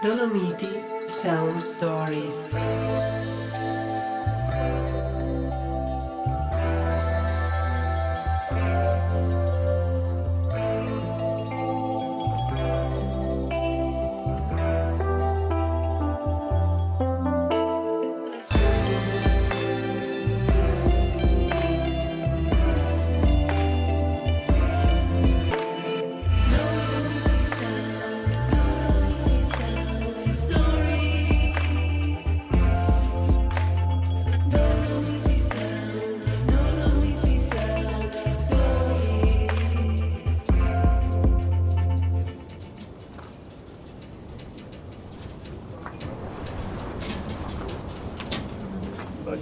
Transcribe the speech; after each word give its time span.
Dolomiti 0.00 1.08
Sound 1.08 1.58
Stories. 1.58 2.54
Sì, 49.28 49.36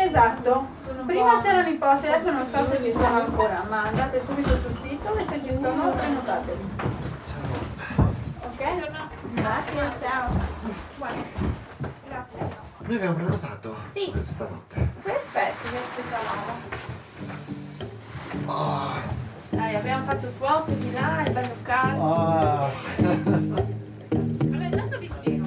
esatto. 0.00 0.66
Prima 1.06 1.40
c'erano 1.40 1.68
i 1.68 1.74
posti, 1.74 2.06
adesso 2.08 2.32
non 2.32 2.46
so 2.46 2.64
se 2.64 2.82
ci 2.82 2.90
sono 2.90 3.06
ancora, 3.06 3.64
ma 3.68 3.84
andate 3.84 4.22
subito 4.26 4.58
sul 4.58 4.76
sito 4.82 5.14
e 5.14 5.24
se 5.28 5.40
ci 5.44 5.54
sono 5.54 5.90
prenotateli. 5.90 6.68
Ok? 8.40 8.90
Grazie, 9.34 9.92
ciao. 10.00 10.51
Noi 12.92 13.00
abbiamo 13.00 13.16
prenotato 13.16 13.74
Sì. 13.92 14.10
per 14.12 14.22
stanotte. 14.22 14.88
Perfetto, 15.02 15.68
vi 15.70 15.76
aspettavamo. 15.78 16.52
Ah, 18.44 19.00
Dai, 19.48 19.74
abbiamo 19.76 20.04
fatto 20.04 20.26
fuoco 20.26 20.72
di 20.72 20.92
là, 20.92 21.24
è 21.24 21.30
bello 21.30 21.56
caldo. 21.62 22.70
spiego. 25.08 25.46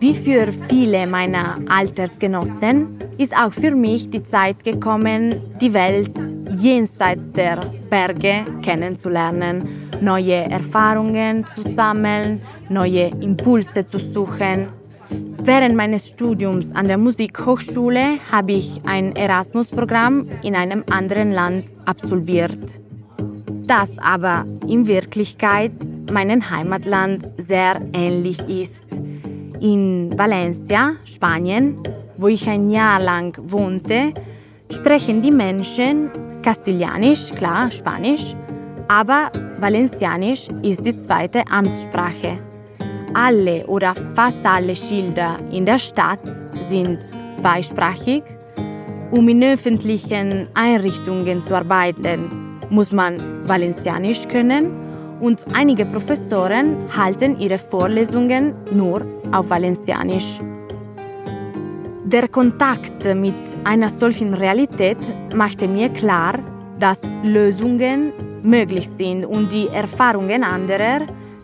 Wie 0.00 0.14
für 0.16 0.52
viele 0.68 1.06
meiner 1.06 1.58
Altersgenossen 1.68 2.98
ist 3.18 3.36
auch 3.36 3.52
für 3.52 3.76
mich 3.76 4.10
die 4.10 4.24
Zeit 4.28 4.64
gekommen, 4.64 5.40
die 5.60 5.72
Welt 5.72 6.10
jenseits 6.56 7.30
der 7.36 7.60
Berge 7.88 8.44
kennenzulernen, 8.62 9.88
neue 10.00 10.50
Erfahrungen 10.50 11.46
zu 11.54 11.62
sammeln, 11.76 12.40
neue 12.68 13.12
Impulse 13.20 13.86
zu 13.88 14.00
suchen. 14.00 14.77
Während 15.40 15.76
meines 15.76 16.08
Studiums 16.08 16.74
an 16.74 16.88
der 16.88 16.98
Musikhochschule 16.98 18.18
habe 18.30 18.52
ich 18.52 18.80
ein 18.86 19.14
Erasmus-Programm 19.14 20.28
in 20.42 20.56
einem 20.56 20.84
anderen 20.90 21.32
Land 21.32 21.66
absolviert, 21.84 22.58
das 23.66 23.90
aber 23.98 24.44
in 24.66 24.86
Wirklichkeit 24.88 25.72
meinem 26.12 26.50
Heimatland 26.50 27.30
sehr 27.38 27.80
ähnlich 27.92 28.40
ist. 28.48 28.84
In 29.60 30.12
Valencia, 30.18 30.96
Spanien, 31.04 31.78
wo 32.16 32.26
ich 32.28 32.48
ein 32.48 32.68
Jahr 32.70 33.00
lang 33.00 33.38
wohnte, 33.50 34.12
sprechen 34.70 35.22
die 35.22 35.30
Menschen 35.30 36.10
Kastilianisch, 36.42 37.30
klar, 37.30 37.70
Spanisch, 37.70 38.34
aber 38.88 39.30
Valencianisch 39.60 40.48
ist 40.62 40.84
die 40.84 41.00
zweite 41.00 41.42
Amtssprache. 41.50 42.47
Alle 43.20 43.66
oder 43.66 43.94
fast 44.14 44.38
alle 44.44 44.76
Schilder 44.76 45.40
in 45.50 45.66
der 45.66 45.80
Stadt 45.80 46.20
sind 46.68 47.00
zweisprachig. 47.40 48.22
Um 49.10 49.28
in 49.28 49.42
öffentlichen 49.42 50.46
Einrichtungen 50.54 51.42
zu 51.42 51.56
arbeiten, 51.56 52.60
muss 52.70 52.92
man 52.92 53.18
Valencianisch 53.48 54.28
können 54.28 54.70
und 55.20 55.40
einige 55.52 55.84
Professoren 55.84 56.76
halten 56.96 57.40
ihre 57.40 57.58
Vorlesungen 57.58 58.54
nur 58.70 59.04
auf 59.32 59.50
Valencianisch. 59.50 60.38
Der 62.04 62.28
Kontakt 62.28 63.04
mit 63.16 63.34
einer 63.64 63.90
solchen 63.90 64.32
Realität 64.32 64.98
machte 65.34 65.66
mir 65.66 65.88
klar, 65.88 66.38
dass 66.78 67.00
Lösungen 67.24 68.12
möglich 68.44 68.88
sind 68.96 69.24
und 69.24 69.50
die 69.50 69.66
Erfahrungen 69.66 70.44
anderer 70.44 71.00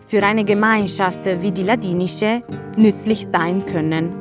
für 0.06 0.22
eine 0.22 0.44
Gemeinschaft 0.44 1.18
wie 1.40 1.50
die 1.50 1.62
ladinische 1.62 2.42
nützlich 2.76 3.26
sein 3.32 3.64
können. 3.66 4.12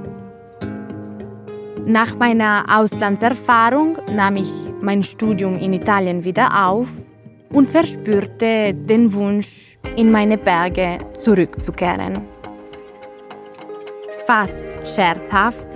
Nach 1.86 2.16
meiner 2.16 2.66
Auslandserfahrung 2.70 3.98
nahm 4.16 4.38
ich 4.38 4.52
mein 4.82 5.04
Studium 5.04 5.58
in 5.58 5.74
Italien 5.74 6.24
wieder 6.24 6.68
auf 6.68 6.88
und 7.52 7.68
verspürte 7.68 8.74
den 8.74 9.14
Wunsch, 9.14 9.78
in 9.96 10.12
meine 10.12 10.38
Berge 10.38 11.00
zurückzukehren. 11.24 12.22
Fast 14.26 14.64
scherzhaft 14.96 15.68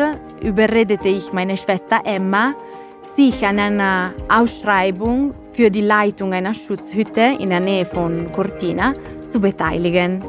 überredete 0.41 1.09
ich 1.09 1.31
meine 1.33 1.57
Schwester 1.57 2.01
Emma, 2.05 2.55
sich 3.15 3.45
an 3.45 3.59
einer 3.59 4.13
Ausschreibung 4.29 5.33
für 5.53 5.69
die 5.69 5.81
Leitung 5.81 6.33
einer 6.33 6.53
Schutzhütte 6.53 7.35
in 7.39 7.49
der 7.49 7.59
Nähe 7.59 7.85
von 7.85 8.31
Cortina 8.31 8.93
zu 9.29 9.39
beteiligen. 9.39 10.23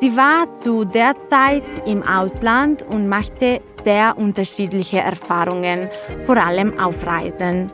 Sie 0.00 0.16
war 0.16 0.46
zu 0.62 0.84
der 0.84 1.14
Zeit 1.28 1.62
im 1.86 2.02
Ausland 2.02 2.82
und 2.88 3.08
machte 3.08 3.60
sehr 3.84 4.16
unterschiedliche 4.16 4.98
Erfahrungen, 4.98 5.88
vor 6.26 6.38
allem 6.38 6.78
auf 6.78 7.06
Reisen. 7.06 7.70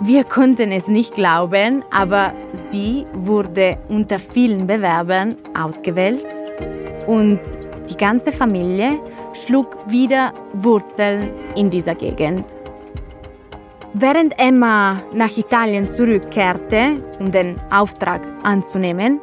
Wir 0.00 0.24
konnten 0.24 0.72
es 0.72 0.86
nicht 0.86 1.14
glauben, 1.14 1.84
aber 1.90 2.32
sie 2.70 3.04
wurde 3.14 3.78
unter 3.88 4.18
vielen 4.18 4.66
Bewerbern 4.66 5.36
ausgewählt 5.58 6.26
und 7.06 7.40
die 7.90 7.96
ganze 7.96 8.32
Familie 8.32 8.98
schlug 9.34 9.76
wieder 9.86 10.32
Wurzeln 10.54 11.30
in 11.56 11.68
dieser 11.68 11.94
Gegend. 11.94 12.44
Während 13.92 14.38
Emma 14.38 14.98
nach 15.12 15.36
Italien 15.36 15.88
zurückkehrte, 15.88 17.02
um 17.18 17.32
den 17.32 17.60
Auftrag 17.70 18.20
anzunehmen, 18.44 19.20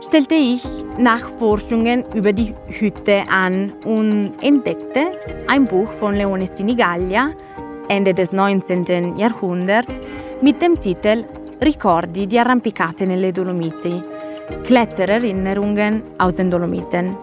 stellte 0.00 0.34
ich 0.34 0.64
Nachforschungen 0.98 2.04
über 2.14 2.32
die 2.32 2.54
Hütte 2.68 3.22
an 3.30 3.72
und 3.84 4.32
entdeckte 4.42 5.12
ein 5.48 5.66
Buch 5.66 5.90
von 5.92 6.14
Leone 6.14 6.46
Sinigaglia, 6.46 7.30
Ende 7.88 8.14
des 8.14 8.32
19. 8.32 9.16
Jahrhunderts, 9.16 9.92
mit 10.40 10.60
dem 10.62 10.80
Titel 10.80 11.24
Ricordi 11.60 12.26
di 12.26 12.38
arrampicate 12.38 13.06
nelle 13.06 13.32
Dolomiti, 13.32 14.00
Klettererinnerungen 14.64 16.02
aus 16.18 16.36
den 16.36 16.50
Dolomiten. 16.50 17.16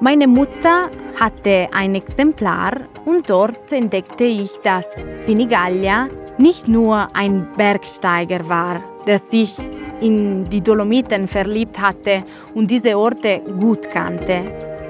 Meine 0.00 0.26
Mutter 0.26 0.90
hatte 1.20 1.68
ein 1.72 1.94
Exemplar 1.94 2.72
und 3.04 3.30
dort 3.30 3.72
entdeckte 3.72 4.24
ich, 4.24 4.50
dass 4.64 4.84
Sinigaglia 5.26 6.08
nicht 6.38 6.66
nur 6.66 7.08
ein 7.14 7.46
Bergsteiger 7.56 8.48
war, 8.48 8.82
der 9.06 9.20
sich 9.20 9.54
in 10.02 10.48
die 10.48 10.60
Dolomiten 10.60 11.28
verliebt 11.28 11.80
hatte 11.80 12.24
und 12.54 12.70
diese 12.70 12.98
Orte 12.98 13.40
gut 13.60 13.88
kannte. 13.90 14.44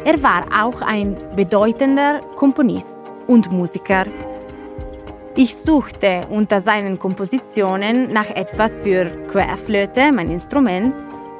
Er 0.05 0.21
war 0.23 0.47
auch 0.65 0.81
ein 0.83 1.17
bedeutender 1.37 2.21
Komponist 2.35 2.99
und 3.27 3.53
Musiker. 3.53 4.07
Ich 5.37 5.57
suchte 5.65 6.27
unter 6.31 6.61
seinen 6.61 6.99
Kompositionen 6.99 8.13
nach 8.13 8.29
etwas 8.31 8.73
für 8.83 9.07
Querflöte, 9.31 10.13
mein 10.13 10.31
Instrument, 10.31 10.95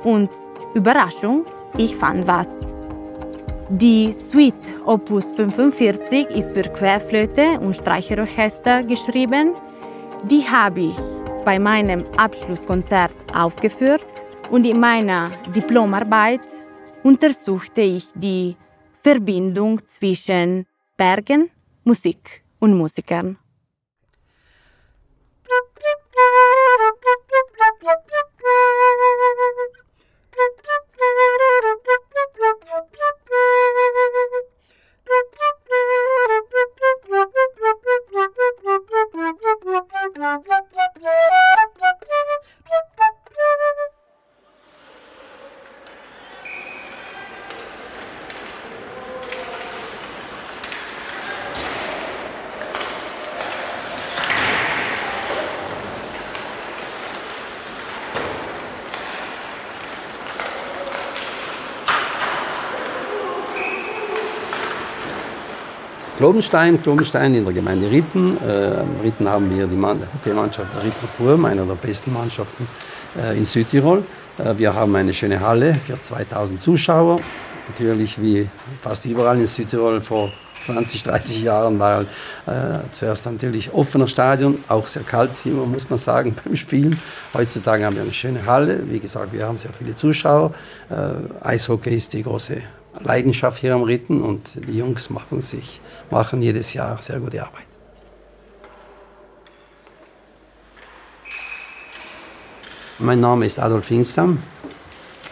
und 0.05 0.31
Überraschung, 0.75 1.45
ich 1.77 1.95
fand 1.97 2.27
was. 2.27 2.49
Die 3.69 4.13
Suite 4.13 4.55
Opus 4.87 5.25
45 5.37 6.29
ist 6.31 6.53
für 6.53 6.63
Querflöte 6.63 7.59
und 7.61 7.75
Streicherorchester 7.75 8.83
geschrieben. 8.83 9.53
Die 10.29 10.43
habe 10.43 10.81
ich 10.81 11.22
bei 11.45 11.59
meinem 11.59 12.05
Abschlusskonzert 12.17 13.15
aufgeführt 13.35 14.07
und 14.51 14.65
in 14.65 14.81
meiner 14.81 15.31
Diplomarbeit 15.55 16.41
untersuchte 17.03 17.81
ich 17.81 18.07
die 18.15 18.57
Verbindung 19.03 19.81
zwischen 19.87 20.67
Bergen, 20.97 21.51
Musik 21.85 22.43
und 22.61 22.77
Musikern. 22.77 23.39
Globenstein, 66.23 66.81
Globenstein 66.81 67.35
in 67.35 67.45
der 67.45 67.53
Gemeinde 67.53 67.91
Ritten. 67.91 68.39
Äh, 68.47 68.85
Ritten 69.03 69.29
haben 69.29 69.51
wir 69.53 69.67
die, 69.67 69.75
Mann, 69.75 70.01
die 70.25 70.31
Mannschaft 70.31 70.73
der 70.73 70.85
Rittner 70.85 71.09
Purm, 71.17 71.45
einer 71.47 71.67
der 71.67 71.75
besten 71.75 72.13
Mannschaften 72.13 72.69
äh, 73.21 73.37
in 73.37 73.45
Südtirol. 73.45 74.05
Äh, 74.39 74.57
wir 74.57 74.73
haben 74.73 74.95
eine 74.95 75.13
schöne 75.13 75.41
Halle 75.41 75.75
für 75.75 76.01
2000 76.01 76.61
Zuschauer. 76.61 77.19
Natürlich 77.67 78.23
wie 78.23 78.49
fast 78.83 79.05
überall 79.05 79.41
in 79.41 79.47
Südtirol 79.47 80.01
vor 80.01 80.31
20, 80.63 81.03
30 81.03 81.43
Jahren 81.43 81.81
war 81.81 82.03
äh, 82.03 82.05
zuerst 82.93 83.27
natürlich 83.27 83.73
offener 83.73 84.07
Stadion, 84.07 84.63
auch 84.69 84.87
sehr 84.87 85.03
kalt, 85.03 85.33
immer 85.45 85.67
muss 85.67 85.91
man 85.91 85.99
sagen, 85.99 86.37
beim 86.45 86.55
Spielen. 86.55 87.01
Heutzutage 87.35 87.85
haben 87.85 87.97
wir 87.97 88.03
eine 88.03 88.13
schöne 88.13 88.47
Halle. 88.47 88.89
Wie 88.89 89.01
gesagt, 89.01 89.33
wir 89.33 89.45
haben 89.45 89.59
sehr 89.59 89.73
viele 89.73 89.97
Zuschauer. 89.97 90.53
Äh, 90.89 91.45
Eishockey 91.45 91.97
ist 91.97 92.13
die 92.13 92.23
große 92.23 92.63
Leidenschaft 93.01 93.61
hier 93.61 93.75
am 93.75 93.83
Ritten 93.83 94.23
und 94.23 94.55
die 94.67 94.79
Jungs 94.79 95.11
machen, 95.11 95.43
sich, 95.43 95.81
machen 96.11 96.43
jedes 96.43 96.75
Jahr 96.75 97.01
sehr 97.01 97.21
gute 97.21 97.43
Arbeit. 97.43 97.67
Mein 102.99 103.21
Name 103.21 103.47
ist 103.47 103.59
Adolf 103.59 103.91
Insam 103.91 104.39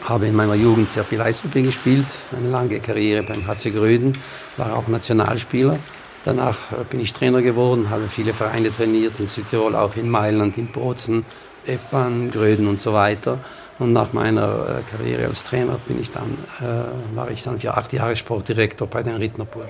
habe 0.05 0.27
in 0.27 0.35
meiner 0.35 0.55
Jugend 0.55 0.91
sehr 0.91 1.05
viel 1.05 1.21
Eishockey 1.21 1.62
gespielt, 1.62 2.07
eine 2.37 2.49
lange 2.49 2.81
Karriere 2.81 3.23
beim 3.23 3.47
HC 3.47 3.71
Gröden, 3.71 4.19
war 4.56 4.77
auch 4.77 4.89
Nationalspieler. 4.89 5.79
Danach 6.25 6.73
äh, 6.73 6.85
bin 6.89 7.01
ich 7.01 7.13
Trainer 7.13 7.43
geworden, 7.43 7.91
habe 7.91 8.09
viele 8.09 8.35
Vereine 8.35 8.73
trainiert, 8.73 9.21
in 9.21 9.27
Südtirol, 9.27 9.75
auch 9.75 9.97
in 9.97 10.11
Mailand, 10.11 10.59
in 10.59 10.69
Bozen, 10.69 11.25
Eppan, 11.67 12.31
Gröden 12.31 12.67
und 12.67 12.81
so 12.81 12.93
weiter. 12.93 13.39
Und 13.81 13.94
nach 13.94 14.12
meiner 14.12 14.44
äh, 14.44 14.91
Karriere 14.91 15.27
als 15.27 15.43
Trainer 15.43 15.81
bin 15.88 16.00
ich 16.00 16.11
dann, 16.11 16.37
äh, 16.61 17.17
war 17.17 17.31
ich 17.31 17.43
dann 17.43 17.59
für 17.59 17.75
acht 17.75 17.93
Jahre 17.94 18.15
Sportdirektor 18.15 18.87
bei 18.87 19.03
den 19.03 19.17
Rittnerpur. 19.17 19.69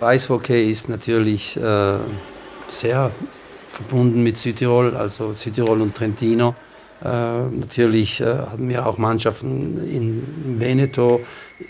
Eishockey 0.00 0.68
ist 0.68 0.88
natürlich 0.88 1.56
äh, 1.56 1.98
sehr 2.68 3.12
verbunden 3.68 4.22
mit 4.24 4.36
Südtirol, 4.36 4.96
also 4.96 5.32
Südtirol 5.32 5.80
und 5.80 5.94
Trentino. 5.94 6.56
Äh, 7.04 7.06
natürlich 7.06 8.20
äh, 8.20 8.24
hatten 8.24 8.68
wir 8.68 8.86
auch 8.86 8.98
Mannschaften 8.98 9.78
in, 9.78 10.26
in, 10.44 10.60
Veneto, 10.60 11.20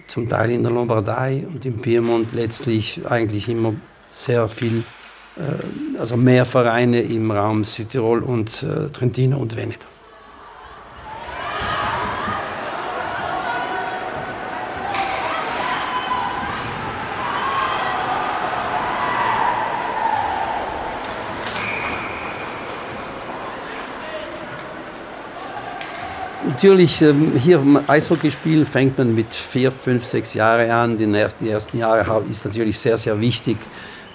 zum 0.07 0.31
Teil 0.31 0.53
in 0.53 0.63
der 0.63 0.73
Lombardei 0.73 1.47
und 1.47 1.67
im 1.67 1.79
Piemont, 1.79 2.33
letztlich 2.33 3.03
eigentlich 3.07 3.51
immer 3.51 3.75
sehr 4.09 4.49
viel, 4.49 4.83
also 5.99 6.17
mehr 6.17 6.45
Vereine 6.45 7.01
im 7.01 7.31
Raum 7.31 7.65
Südtirol 7.65 8.23
und 8.23 8.63
äh, 8.63 8.89
Trentino 8.91 9.39
und 9.39 9.57
Veneto. 9.57 9.87
Natürlich, 26.47 27.01
ähm, 27.01 27.33
hier 27.37 27.63
Eishockey 27.87 28.31
spielen 28.31 28.67
fängt 28.67 28.99
man 28.99 29.15
mit 29.15 29.35
vier, 29.35 29.73
fünf, 29.73 30.05
sechs 30.05 30.35
Jahren 30.35 30.71
an. 30.71 30.97
Die 30.99 31.05
ersten, 31.05 31.45
die 31.45 31.51
ersten 31.51 31.79
Jahre 31.79 32.23
ist 32.29 32.45
natürlich 32.45 32.79
sehr, 32.79 32.99
sehr 32.99 33.19
wichtig. 33.19 33.57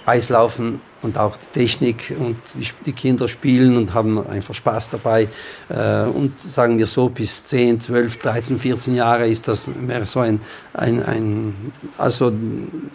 Eislaufen 0.06 0.82
und 1.02 1.18
auch 1.18 1.38
die 1.38 1.60
Technik 1.60 2.14
und 2.20 2.38
die 2.86 2.92
Kinder 2.94 3.28
spielen 3.28 3.78
und 3.78 3.94
haben 3.94 4.26
einfach 4.28 4.54
Spaß 4.54 4.90
dabei. 4.90 5.30
Äh, 5.70 6.04
und 6.04 6.40
sagen 6.42 6.78
wir 6.78 6.88
so, 6.88 7.10
bis 7.10 7.46
10, 7.46 7.80
12, 7.80 8.18
13, 8.18 8.60
14 8.60 8.96
Jahre 8.96 9.28
ist 9.28 9.48
das 9.48 9.68
mehr 9.68 10.06
so 10.06 10.20
ein, 10.20 10.42
ein, 10.74 11.02
ein 11.04 11.72
also 11.98 12.32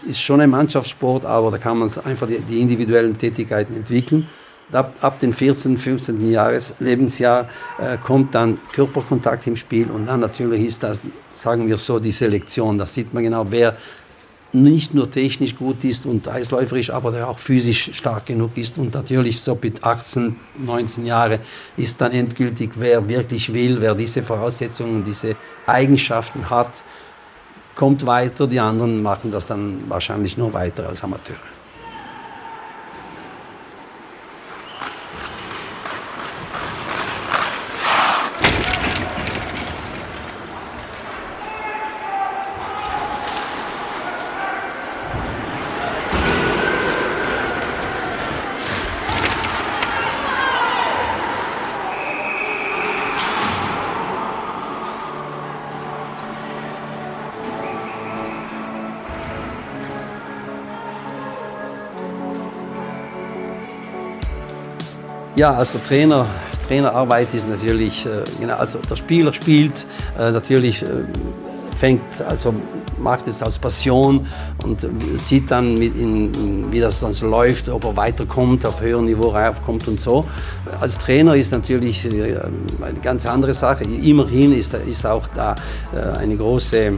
ist 0.07 0.21
schon 0.21 0.41
ein 0.41 0.51
Mannschaftssport, 0.51 1.25
aber 1.25 1.51
da 1.51 1.59
kann 1.59 1.79
man 1.79 1.91
einfach 2.05 2.27
die, 2.27 2.41
die 2.41 2.61
individuellen 2.61 3.17
Tätigkeiten 3.17 3.75
entwickeln. 3.75 4.29
Ab, 4.73 4.95
ab 5.01 5.19
dem 5.19 5.33
14., 5.33 5.77
15. 5.77 6.31
Jahres, 6.31 6.75
Lebensjahr 6.79 7.49
äh, 7.81 7.97
kommt 7.99 8.37
dann 8.37 8.61
Körperkontakt 8.73 9.49
im 9.49 9.57
Spiel 9.57 9.91
und 9.91 10.07
dann 10.07 10.21
natürlich 10.21 10.65
ist 10.65 10.85
das, 10.85 11.03
sagen 11.35 11.67
wir 11.67 11.77
so, 11.77 11.99
die 11.99 12.13
Selektion. 12.13 12.79
Da 12.79 12.87
sieht 12.87 13.13
man 13.13 13.25
genau, 13.25 13.47
wer 13.51 13.77
nicht 14.53 14.95
nur 14.95 15.11
technisch 15.11 15.57
gut 15.57 15.85
ist 15.85 16.07
und 16.07 16.27
eisläuferisch, 16.29 16.91
aber 16.91 17.13
der 17.13 17.29
auch 17.29 17.39
physisch 17.39 17.91
stark 17.95 18.27
genug 18.27 18.57
ist. 18.57 18.79
Und 18.79 18.95
natürlich 18.95 19.41
so 19.41 19.57
mit 19.61 19.85
18, 19.85 20.37
19 20.59 21.07
Jahren 21.07 21.41
ist 21.77 22.01
dann 22.01 22.13
endgültig, 22.13 22.73
wer 22.77 23.07
wirklich 23.09 23.53
will, 23.53 23.81
wer 23.81 23.95
diese 23.95 24.23
Voraussetzungen, 24.23 25.05
diese 25.05 25.37
Eigenschaften 25.67 26.51
hat, 26.51 26.85
kommt 27.75 28.05
weiter. 28.07 28.47
Die 28.47 28.61
anderen 28.61 29.03
machen 29.03 29.31
das 29.31 29.47
dann 29.47 29.85
wahrscheinlich 29.89 30.37
nur 30.37 30.53
weiter 30.53 30.89
als 30.89 31.03
Amateure. 31.05 31.60
Ja, 65.41 65.55
also 65.55 65.79
Trainer, 65.79 66.27
Trainerarbeit 66.69 67.33
ist 67.33 67.49
natürlich, 67.49 68.05
äh, 68.05 68.11
genau, 68.39 68.57
also 68.57 68.79
der 68.79 68.95
Spieler 68.95 69.33
spielt, 69.33 69.87
äh, 70.19 70.33
natürlich 70.33 70.83
äh, 70.83 70.87
fängt, 71.79 72.03
also 72.29 72.53
macht 72.99 73.27
es 73.27 73.43
als 73.43 73.59
Passion 73.59 74.27
und 74.63 74.87
sieht 75.17 75.51
dann, 75.51 75.79
in, 75.79 76.71
wie 76.71 76.79
das 76.79 77.01
dann 77.01 77.15
so 77.15 77.27
läuft, 77.27 77.71
ob 77.71 77.85
er 77.85 77.97
weiterkommt, 77.97 78.67
auf 78.67 78.83
höherem 78.83 79.07
Niveau 79.07 79.29
raufkommt 79.29 79.89
und 79.89 79.99
so. 79.99 80.27
Als 80.79 80.99
Trainer 80.99 81.35
ist 81.35 81.53
natürlich 81.53 82.07
eine 82.07 83.01
ganz 83.01 83.25
andere 83.25 83.55
Sache. 83.55 83.85
Immerhin 83.85 84.53
ist, 84.53 84.75
ist 84.75 85.07
auch 85.07 85.27
da 85.29 85.55
eine 86.19 86.37
große, 86.37 86.93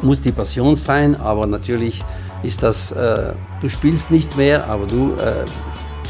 muss 0.00 0.20
die 0.20 0.32
Passion 0.32 0.74
sein, 0.74 1.14
aber 1.14 1.46
natürlich 1.46 2.04
ist 2.42 2.64
das, 2.64 2.92
du 2.92 3.68
spielst 3.68 4.10
nicht 4.10 4.36
mehr, 4.36 4.66
aber 4.66 4.88
du 4.88 5.16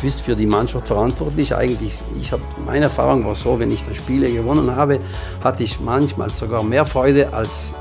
bist 0.03 0.23
für 0.23 0.37
die 0.37 0.47
Mannschaft 0.47 0.89
verantwortlich. 0.89 1.55
Eigentlich, 1.55 2.03
ich 2.21 2.33
habe 2.33 2.43
meine 2.67 2.85
Erfahrung 2.85 3.25
war 3.25 3.35
so, 3.35 3.59
wenn 3.59 3.71
ich 3.71 3.85
das 3.85 3.97
Spiele 3.97 4.31
gewonnen 4.31 4.75
habe, 4.75 5.01
hatte 5.43 5.63
ich 5.63 5.81
manchmal 5.81 6.31
sogar 6.31 6.63
mehr 6.63 6.85
Freude 6.85 7.33
als 7.33 7.73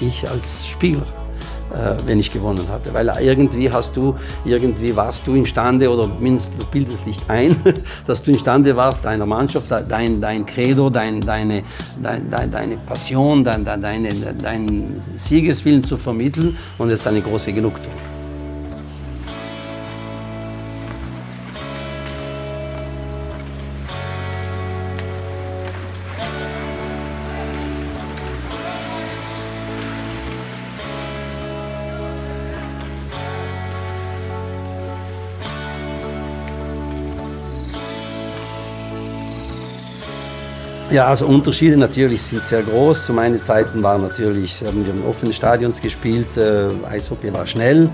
ich 0.00 0.28
als 0.28 0.66
Spieler 0.66 1.06
äh, 1.72 1.96
wenn 2.06 2.18
ich 2.18 2.30
gewonnen 2.30 2.66
hatte. 2.70 2.92
Weil 2.94 3.12
irgendwie 3.20 3.70
hast 3.70 3.96
du, 3.96 4.14
irgendwie 4.44 4.94
warst 4.96 5.26
du 5.26 5.34
imstande 5.34 5.90
oder 5.90 6.06
mindestens 6.06 6.58
du 6.58 6.66
bildest 6.66 7.06
dich 7.06 7.20
ein, 7.28 7.56
dass 8.06 8.22
du 8.22 8.30
imstande 8.30 8.74
warst, 8.76 9.04
deiner 9.04 9.26
Mannschaft, 9.26 9.70
dein, 9.70 10.20
dein 10.20 10.46
Credo, 10.46 10.90
dein, 10.90 11.20
deine, 11.20 11.62
dein, 12.02 12.50
deine 12.50 12.76
Passion, 12.78 13.44
dein, 13.44 13.64
deine, 13.64 14.08
dein 14.40 14.94
Siegeswillen 15.16 15.84
zu 15.84 15.96
vermitteln 15.96 16.56
und 16.78 16.90
es 16.90 17.00
ist 17.00 17.06
eine 17.06 17.20
große 17.20 17.52
Genugtuung. 17.52 18.17
Ja, 40.90 41.06
also 41.06 41.26
Unterschiede 41.26 41.76
natürlich 41.76 42.22
sind 42.22 42.42
sehr 42.42 42.62
groß. 42.62 43.04
Zu 43.04 43.12
meinen 43.12 43.38
Zeiten 43.38 43.82
waren 43.82 44.00
natürlich, 44.00 44.64
haben 44.64 44.86
wir 44.86 44.94
in 44.94 45.04
offenen 45.04 45.34
Stadions 45.34 45.82
gespielt, 45.82 46.34
äh, 46.38 46.70
Eishockey 46.88 47.30
war 47.30 47.46
schnell, 47.46 47.90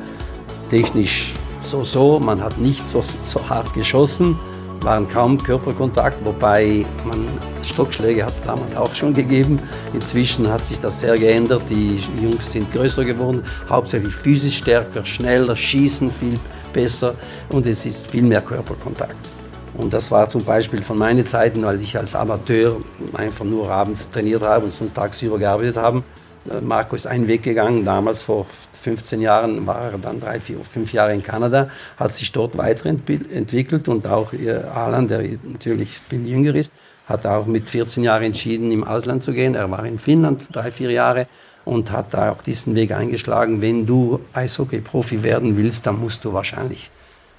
technisch 0.68 1.34
so 1.60 1.82
so, 1.82 2.20
man 2.20 2.40
hat 2.40 2.56
nicht 2.58 2.86
so, 2.86 3.00
so 3.00 3.48
hart 3.48 3.74
geschossen, 3.74 4.38
waren 4.82 5.08
kaum 5.08 5.42
Körperkontakt, 5.42 6.24
wobei 6.24 6.86
man 7.04 7.26
Stockschläge 7.64 8.24
hat 8.24 8.34
es 8.34 8.44
damals 8.44 8.76
auch 8.76 8.94
schon 8.94 9.12
gegeben. 9.12 9.58
Inzwischen 9.92 10.48
hat 10.48 10.64
sich 10.64 10.78
das 10.78 11.00
sehr 11.00 11.18
geändert, 11.18 11.62
die 11.68 11.98
Jungs 12.22 12.52
sind 12.52 12.70
größer 12.70 13.04
geworden, 13.04 13.42
hauptsächlich 13.68 14.14
physisch 14.14 14.58
stärker, 14.58 15.04
schneller, 15.04 15.56
schießen 15.56 16.12
viel 16.12 16.38
besser 16.72 17.16
und 17.48 17.66
es 17.66 17.84
ist 17.86 18.06
viel 18.08 18.22
mehr 18.22 18.42
Körperkontakt. 18.42 19.33
Und 19.76 19.92
das 19.92 20.10
war 20.10 20.28
zum 20.28 20.44
Beispiel 20.44 20.82
von 20.82 20.98
meinen 20.98 21.26
Zeiten, 21.26 21.64
weil 21.64 21.80
ich 21.80 21.96
als 21.96 22.14
Amateur 22.14 22.76
einfach 23.12 23.44
nur 23.44 23.70
abends 23.70 24.10
trainiert 24.10 24.42
habe 24.42 24.66
und 24.66 24.72
sonst 24.72 24.94
tagsüber 24.94 25.38
gearbeitet 25.38 25.76
habe, 25.76 26.04
Äh, 26.50 26.60
Marco 26.60 26.96
ist 26.96 27.06
einen 27.06 27.26
Weg 27.26 27.42
gegangen, 27.42 27.84
damals 27.84 28.22
vor 28.22 28.46
15 28.82 29.20
Jahren 29.20 29.66
war 29.66 29.92
er 29.92 29.98
dann 29.98 30.20
drei, 30.20 30.40
vier, 30.40 30.58
fünf 30.64 30.92
Jahre 30.92 31.14
in 31.14 31.22
Kanada, 31.22 31.68
hat 31.96 32.12
sich 32.12 32.30
dort 32.32 32.58
weiterentwickelt 32.58 33.88
und 33.88 34.06
auch 34.06 34.32
Alan, 34.74 35.08
der 35.08 35.22
natürlich 35.42 35.98
viel 35.98 36.26
jünger 36.28 36.54
ist, 36.54 36.74
hat 37.06 37.24
auch 37.26 37.46
mit 37.46 37.70
14 37.70 38.04
Jahren 38.04 38.24
entschieden, 38.24 38.70
im 38.70 38.84
Ausland 38.84 39.22
zu 39.22 39.32
gehen. 39.32 39.54
Er 39.54 39.70
war 39.70 39.84
in 39.86 39.98
Finnland 39.98 40.44
drei, 40.52 40.70
vier 40.70 40.90
Jahre 40.90 41.26
und 41.64 41.90
hat 41.90 42.12
da 42.12 42.30
auch 42.30 42.42
diesen 42.42 42.74
Weg 42.74 42.92
eingeschlagen. 42.92 43.62
Wenn 43.62 43.86
du 43.86 44.20
Eishockey-Profi 44.34 45.22
werden 45.22 45.56
willst, 45.56 45.86
dann 45.86 45.98
musst 45.98 46.24
du 46.24 46.32
wahrscheinlich 46.34 46.90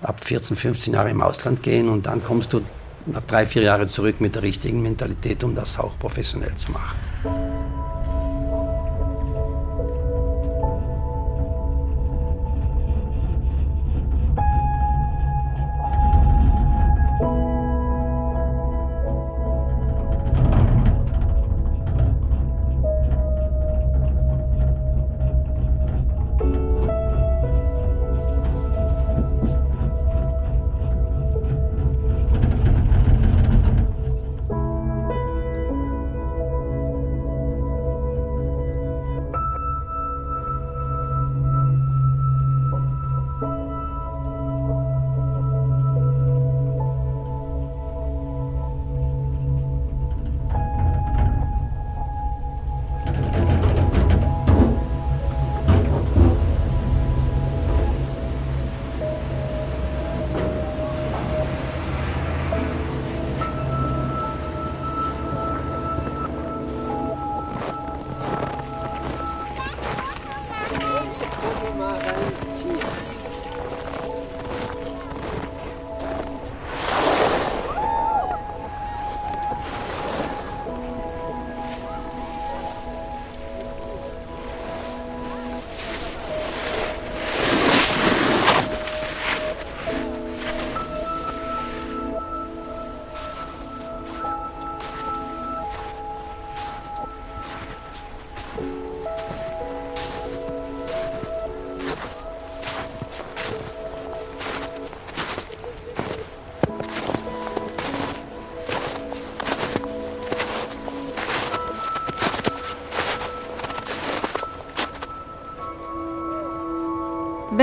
ab 0.01 0.23
14, 0.23 0.55
15 0.57 0.93
Jahre 0.93 1.09
im 1.09 1.21
Ausland 1.21 1.63
gehen 1.63 1.89
und 1.89 2.05
dann 2.05 2.23
kommst 2.23 2.53
du 2.53 2.61
nach 3.05 3.23
drei, 3.23 3.45
vier 3.45 3.63
Jahren 3.63 3.87
zurück 3.87 4.19
mit 4.19 4.35
der 4.35 4.41
richtigen 4.41 4.81
Mentalität, 4.81 5.43
um 5.43 5.55
das 5.55 5.79
auch 5.79 5.97
professionell 5.99 6.55
zu 6.55 6.71
machen. 6.71 7.54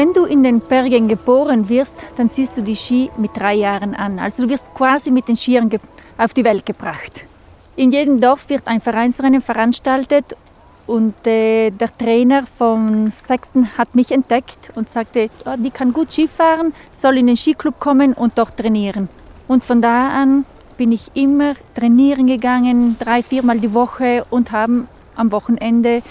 Wenn 0.02 0.14
du 0.14 0.25
in 0.25 0.42
den 0.42 0.59
Bergen 0.59 1.06
geboren 1.06 1.68
wirst, 1.68 1.94
dann 2.16 2.28
siehst 2.28 2.56
du 2.56 2.62
die 2.62 2.75
Ski 2.75 3.09
mit 3.18 3.37
drei 3.37 3.54
Jahren 3.54 3.94
an. 3.94 4.18
Also 4.18 4.42
du 4.42 4.49
wirst 4.49 4.75
quasi 4.75 5.12
mit 5.12 5.28
den 5.28 5.37
Skiern 5.37 5.71
auf 6.18 6.35
die 6.35 6.42
Welt 6.42 6.66
gebracht. 6.66 7.25
In 7.76 7.92
jedem 7.92 8.21
Dorf 8.21 8.49
wird 8.49 8.66
ein 8.66 8.80
Vereinsrennen 8.80 9.40
veranstaltet 9.40 10.37
und 10.88 11.14
äh, 11.25 11.71
der 11.71 11.97
Trainer 11.97 12.44
vom 12.47 13.12
Sechsten 13.12 13.78
hat 13.78 13.94
mich 13.94 14.11
entdeckt 14.11 14.73
und 14.75 14.88
sagte, 14.88 15.30
oh, 15.44 15.54
die 15.56 15.71
kann 15.71 15.92
gut 15.92 16.11
Skifahren, 16.11 16.75
soll 16.99 17.18
in 17.18 17.28
den 17.28 17.37
Skiclub 17.37 17.78
kommen 17.78 18.12
und 18.12 18.37
dort 18.37 18.56
trainieren. 18.56 19.09
Und 19.47 19.64
von 19.64 19.80
da 19.80 20.09
an 20.09 20.47
bin 20.76 20.90
ich 20.90 21.12
immer 21.14 21.54
trainieren 21.76 22.26
gegangen, 22.26 22.97
drei, 22.99 23.23
viermal 23.23 23.61
die 23.61 23.73
Woche 23.73 24.26
und 24.30 24.50
haben 24.50 24.88
am 25.14 25.30
Wochenende 25.30 26.02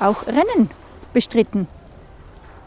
auch 0.00 0.26
Rennen 0.26 0.68
bestritten. 1.14 1.66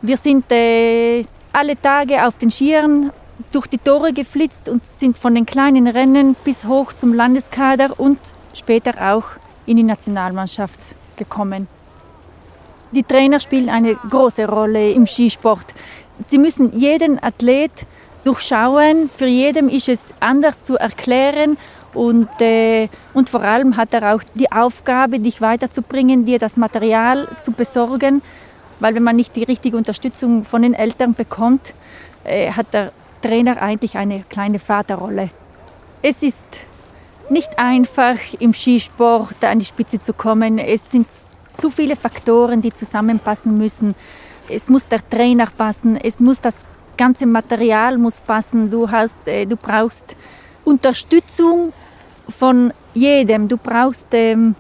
Wir 0.04 0.18
sind 0.18 0.52
äh, 0.52 1.24
alle 1.54 1.80
Tage 1.80 2.26
auf 2.26 2.38
den 2.40 2.50
Skiern 2.50 3.12
durch 3.52 3.68
die 3.68 3.78
Tore 3.78 4.14
geflitzt 4.14 4.68
und 4.68 4.82
sind 4.90 5.16
von 5.16 5.36
den 5.36 5.46
kleinen 5.46 5.88
Rennen 5.88 6.36
bis 6.44 6.64
hoch 6.66 6.94
zum 6.94 7.14
Landeskader 7.14 8.00
und 8.00 8.18
später 8.54 9.14
auch 9.14 9.26
in 9.68 9.78
die 9.78 9.84
Nationalmannschaft 9.84 10.80
gekommen. 11.18 11.68
Die 12.92 13.04
Trainer 13.04 13.40
spielen 13.40 13.70
eine 13.70 13.94
große 13.94 14.48
Rolle 14.48 14.92
im 14.92 15.06
Skisport. 15.06 15.66
Sie 16.30 16.40
müssen 16.40 16.78
jeden 16.78 17.22
Athlet 17.24 17.72
durchschauen. 18.24 19.10
Für 19.16 19.28
jeden 19.28 19.70
ist 19.70 19.88
es 19.88 20.14
anders 20.20 20.64
zu 20.64 20.78
erklären 20.78 21.58
und, 21.94 22.30
äh, 22.40 22.90
und 23.14 23.30
vor 23.30 23.42
allem 23.42 23.78
hat 23.78 23.94
er 23.94 24.16
auch 24.16 24.24
die 24.34 24.52
Aufgabe, 24.52 25.20
dich 25.20 25.42
weiterzubringen, 25.42 26.26
dir 26.26 26.40
das 26.40 26.58
Material 26.58 27.28
zu 27.42 27.52
besorgen, 27.52 28.22
weil 28.82 28.96
wenn 28.96 29.04
man 29.04 29.16
nicht 29.16 29.36
die 29.36 29.44
richtige 29.44 29.78
Unterstützung 29.78 30.44
von 30.44 30.64
den 30.64 30.74
Eltern 30.74 31.14
bekommt, 31.14 31.74
äh, 32.26 32.52
hat 32.52 32.74
der 32.74 32.92
Trainer 33.22 33.62
eigentlich 33.62 33.96
eine 33.96 34.24
kleine 34.24 34.60
Vaterrolle. 34.60 35.30
Es 36.02 36.24
ist 36.24 36.46
nicht 37.30 37.58
einfach 37.58 38.18
im 38.40 38.54
Skisport 38.54 39.44
an 39.44 39.60
die 39.60 39.66
Spitze 39.66 40.02
zu 40.02 40.14
kommen. 40.14 40.58
Es 40.58 40.92
sind 40.92 41.08
zu 41.58 41.70
viele 41.70 41.96
Faktoren, 41.96 42.62
die 42.62 42.74
zusammenpassen 42.74 43.56
müssen. 43.58 43.96
Es 44.50 44.68
muss 44.68 44.88
der 44.88 45.08
Trainer 45.08 45.46
passen, 45.46 45.96
es 45.96 46.20
muss 46.20 46.42
das 46.42 46.66
ganze 46.98 47.28
Material 47.28 47.98
muss 48.00 48.20
passen. 48.20 48.72
Du, 48.72 48.90
hast, 48.90 49.28
äh, 49.28 49.46
du 49.46 49.56
brauchst 49.56 50.16
Unterstützung 50.66 51.72
von 52.28 52.74
jedem. 52.96 53.48
Du 53.48 53.58
brauchst 53.58 54.08
ähm, 54.14 54.56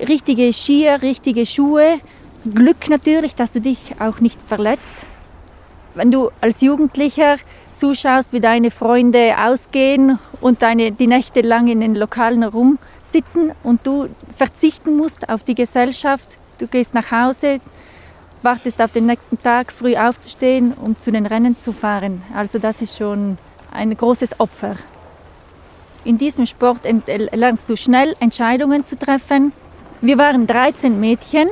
richtige 0.00 0.52
Skier, 0.52 1.02
richtige 1.02 1.46
Schuhe 1.46 2.00
Glück 2.44 2.88
natürlich, 2.88 3.34
dass 3.34 3.52
du 3.52 3.60
dich 3.60 3.96
auch 3.98 4.20
nicht 4.20 4.40
verletzt. 4.40 4.94
Wenn 5.94 6.10
du 6.10 6.30
als 6.40 6.60
Jugendlicher 6.60 7.36
zuschaust, 7.76 8.32
wie 8.32 8.40
deine 8.40 8.70
Freunde 8.70 9.34
ausgehen 9.38 10.18
und 10.40 10.62
deine, 10.62 10.92
die 10.92 11.06
Nächte 11.06 11.42
lang 11.42 11.68
in 11.68 11.80
den 11.80 11.94
Lokalen 11.94 12.44
rumsitzen 12.44 13.52
und 13.62 13.86
du 13.86 14.08
verzichten 14.36 14.96
musst 14.96 15.28
auf 15.28 15.42
die 15.42 15.54
Gesellschaft, 15.54 16.38
du 16.58 16.66
gehst 16.66 16.94
nach 16.94 17.10
Hause, 17.10 17.60
wartest 18.42 18.80
auf 18.80 18.92
den 18.92 19.06
nächsten 19.06 19.42
Tag, 19.42 19.72
früh 19.72 19.96
aufzustehen, 19.96 20.72
um 20.72 20.98
zu 20.98 21.10
den 21.10 21.26
Rennen 21.26 21.58
zu 21.58 21.72
fahren. 21.72 22.22
Also 22.34 22.58
das 22.58 22.80
ist 22.80 22.96
schon 22.96 23.36
ein 23.72 23.94
großes 23.94 24.40
Opfer. 24.40 24.76
In 26.04 26.16
diesem 26.16 26.46
Sport 26.46 26.86
lernst 27.32 27.68
du 27.68 27.76
schnell 27.76 28.16
Entscheidungen 28.20 28.82
zu 28.84 28.98
treffen. 28.98 29.52
Wir 30.00 30.16
waren 30.16 30.46
13 30.46 30.98
Mädchen, 30.98 31.48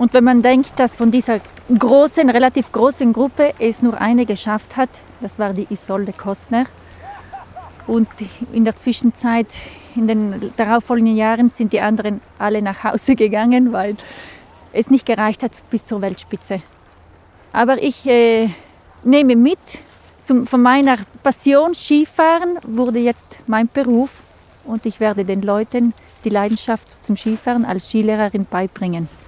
und 0.00 0.14
wenn 0.14 0.24
man 0.24 0.40
denkt, 0.40 0.78
dass 0.78 0.96
von 0.96 1.10
dieser 1.10 1.40
großen, 1.78 2.30
relativ 2.30 2.72
großen 2.72 3.12
Gruppe 3.12 3.52
es 3.58 3.82
nur 3.82 4.00
eine 4.00 4.24
geschafft 4.24 4.78
hat, 4.78 4.88
das 5.20 5.38
war 5.38 5.52
die 5.52 5.66
Isolde 5.68 6.14
Kostner. 6.14 6.64
Und 7.86 8.08
in 8.50 8.64
der 8.64 8.74
Zwischenzeit, 8.76 9.48
in 9.94 10.06
den 10.06 10.52
darauffolgenden 10.56 11.16
Jahren, 11.16 11.50
sind 11.50 11.74
die 11.74 11.82
anderen 11.82 12.22
alle 12.38 12.62
nach 12.62 12.82
Hause 12.82 13.14
gegangen, 13.14 13.74
weil 13.74 13.94
es 14.72 14.88
nicht 14.88 15.04
gereicht 15.04 15.42
hat 15.42 15.52
bis 15.68 15.84
zur 15.84 16.00
Weltspitze. 16.00 16.62
Aber 17.52 17.82
ich 17.82 18.06
äh, 18.06 18.48
nehme 19.04 19.36
mit, 19.36 19.58
zum, 20.22 20.46
von 20.46 20.62
meiner 20.62 20.96
Passion 21.22 21.74
Skifahren 21.74 22.58
wurde 22.66 23.00
jetzt 23.00 23.36
mein 23.46 23.68
Beruf 23.68 24.22
und 24.64 24.86
ich 24.86 24.98
werde 24.98 25.26
den 25.26 25.42
Leuten 25.42 25.92
die 26.24 26.30
Leidenschaft 26.30 27.04
zum 27.04 27.18
Skifahren 27.18 27.66
als 27.66 27.90
Skilehrerin 27.90 28.46
beibringen. 28.46 29.19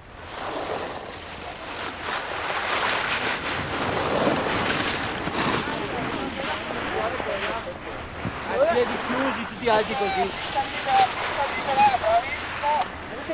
piace 9.63 9.95
così. 9.95 10.31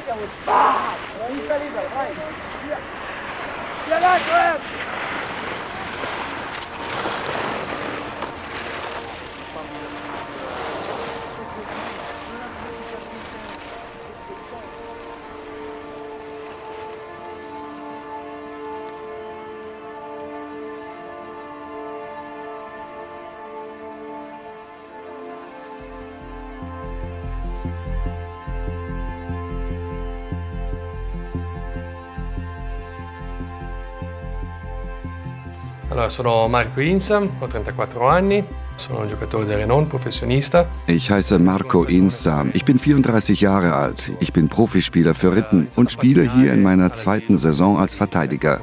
Siamo... 0.03 0.21
Vai! 0.45 0.95
Stia 3.83 3.97
dentro, 3.97 4.35
eh! 4.35 4.68
Allora, 35.89 36.09
sono 36.09 36.47
Marco 36.47 36.81
Insa, 36.81 37.19
ho 37.19 37.47
34 37.47 38.01
anni. 38.01 38.43
Ich 40.85 41.11
heiße 41.11 41.39
Marco 41.39 41.83
Insam. 41.83 42.51
Ich 42.53 42.63
bin 42.63 42.79
34 42.79 43.41
Jahre 43.41 43.73
alt. 43.73 44.13
Ich 44.19 44.31
bin 44.31 44.47
Profispieler 44.47 45.15
für 45.15 45.35
Ritten 45.35 45.67
und 45.75 45.91
spiele 45.91 46.31
hier 46.31 46.53
in 46.53 46.61
meiner 46.61 46.93
zweiten 46.93 47.37
Saison 47.37 47.77
als 47.77 47.95
Verteidiger. 47.95 48.61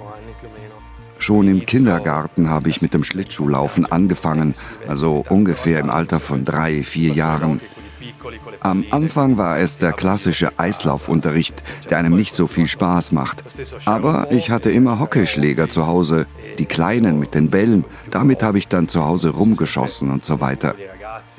Schon 1.18 1.48
im 1.48 1.66
Kindergarten 1.66 2.48
habe 2.48 2.68
ich 2.68 2.80
mit 2.80 2.94
dem 2.94 3.02
Schlittschuhlaufen 3.02 3.86
angefangen, 3.86 4.54
also 4.86 5.24
ungefähr 5.28 5.80
im 5.80 5.90
Alter 5.90 6.20
von 6.20 6.44
drei, 6.44 6.82
vier 6.82 7.12
Jahren. 7.12 7.60
Am 8.66 8.84
Anfang 8.90 9.36
war 9.36 9.58
es 9.58 9.78
der 9.78 9.92
klassische 9.92 10.58
Eislaufunterricht, 10.58 11.62
der 11.88 11.98
einem 11.98 12.16
nicht 12.16 12.34
so 12.34 12.48
viel 12.48 12.66
Spaß 12.66 13.12
macht. 13.12 13.44
Aber 13.84 14.32
ich 14.32 14.50
hatte 14.50 14.72
immer 14.72 14.98
Hockeyschläger 14.98 15.68
zu 15.68 15.86
Hause, 15.86 16.26
die 16.58 16.64
kleinen 16.64 17.20
mit 17.20 17.36
den 17.36 17.48
Bällen. 17.48 17.84
Damit 18.10 18.42
habe 18.42 18.58
ich 18.58 18.66
dann 18.66 18.88
zu 18.88 19.04
Hause 19.04 19.30
rumgeschossen 19.30 20.10
und 20.10 20.24
so 20.24 20.40
weiter. 20.40 20.74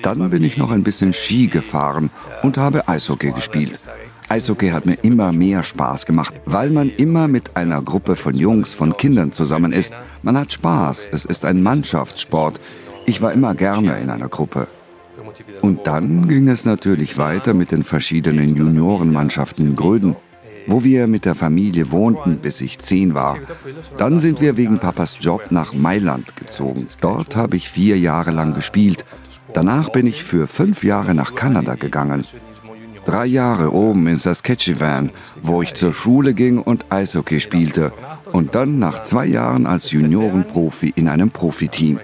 Dann 0.04 0.30
bin 0.30 0.42
ich 0.46 0.56
noch 0.56 0.72
ein 0.72 0.84
bisschen 0.84 1.12
Ski 1.12 1.48
gefahren 1.48 2.12
und 2.44 2.58
habe 2.58 2.88
Eishockey 2.88 3.34
gespielt. 3.34 3.78
Eishockey 4.30 4.70
hat 4.70 4.86
mir 4.86 4.98
immer 5.02 5.34
mehr 5.34 5.64
Spaß 5.64 6.06
gemacht, 6.06 6.34
weil 6.46 6.70
man 6.70 6.90
immer 6.90 7.28
mit 7.28 7.58
einer 7.58 7.82
Gruppe 7.82 8.16
von 8.16 8.36
Jungs, 8.36 8.74
von 8.74 8.96
Kindern 8.96 9.34
zusammen 9.34 9.74
ist. 9.74 9.94
Man 10.22 10.38
hat 10.38 10.54
Spaß, 10.54 11.10
es 11.12 11.26
ist 11.26 11.44
ein 11.44 11.62
Mannschaftssport. 11.62 12.62
Ich 13.06 13.22
war 13.22 13.34
immer 13.34 13.54
gerne 13.54 14.00
in 14.00 14.10
einer 14.10 14.30
Gruppe. 14.30 14.70
Und 15.62 15.88
dann 15.88 16.28
ging 16.28 16.48
es 16.48 16.66
natürlich 16.66 17.18
weiter 17.18 17.54
mit 17.54 17.72
den 17.72 17.84
verschiedenen 17.84 18.56
Juniorenmannschaften 18.56 19.68
in 19.68 19.76
Gröden, 19.76 20.16
wo 20.68 20.84
wir 20.84 21.08
mit 21.08 21.26
der 21.26 21.36
Familie 21.36 21.92
wohnten, 21.92 22.38
bis 22.38 22.62
ich 22.62 22.80
zehn 22.80 23.14
war. 23.14 23.38
Dann 23.98 24.20
sind 24.20 24.42
wir 24.42 24.58
wegen 24.58 24.80
Papas 24.80 25.18
Job 25.20 25.44
nach 25.50 25.74
Mailand 25.74 26.36
gezogen. 26.36 26.88
Dort 27.02 27.36
habe 27.36 27.56
ich 27.56 27.70
vier 27.70 27.98
Jahre 27.98 28.32
lang 28.32 28.54
gespielt. 28.54 29.06
Danach 29.54 29.90
bin 29.90 30.08
ich 30.08 30.24
für 30.24 30.48
fünf 30.48 30.84
Jahre 30.84 31.14
nach 31.14 31.36
Kanada 31.36 31.76
gegangen. 31.76 32.26
Drei 33.06 33.26
Jahre 33.26 33.72
oben 33.72 34.06
in 34.08 34.18
Saskatchewan, 34.18 35.12
wo 35.42 35.62
ich 35.62 35.74
zur 35.76 35.94
Schule 35.94 36.34
ging 36.34 36.58
und 36.58 36.92
Eishockey 36.92 37.40
spielte. 37.40 37.94
Und 38.34 38.54
dann 38.54 38.80
nach 38.80 39.04
zwei 39.04 39.26
Jahren 39.26 39.66
als 39.66 39.92
Juniorenprofi 39.92 40.92
in 40.94 41.08
einem 41.08 41.32
Profiteam. 41.32 42.02